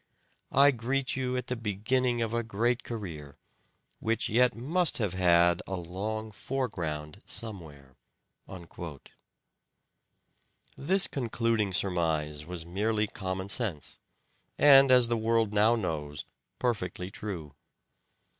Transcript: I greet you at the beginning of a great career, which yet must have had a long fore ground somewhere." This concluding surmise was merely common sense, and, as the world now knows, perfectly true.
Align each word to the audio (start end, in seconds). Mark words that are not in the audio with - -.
I 0.55 0.71
greet 0.71 1.15
you 1.15 1.37
at 1.37 1.45
the 1.45 1.55
beginning 1.55 2.23
of 2.23 2.33
a 2.33 2.41
great 2.41 2.83
career, 2.83 3.37
which 3.99 4.29
yet 4.29 4.55
must 4.55 4.97
have 4.97 5.13
had 5.13 5.61
a 5.67 5.75
long 5.75 6.31
fore 6.31 6.67
ground 6.67 7.21
somewhere." 7.27 7.95
This 10.75 11.05
concluding 11.05 11.71
surmise 11.71 12.47
was 12.47 12.65
merely 12.65 13.05
common 13.05 13.47
sense, 13.47 13.99
and, 14.57 14.89
as 14.91 15.07
the 15.07 15.17
world 15.21 15.53
now 15.53 15.75
knows, 15.75 16.25
perfectly 16.57 17.11
true. 17.11 17.53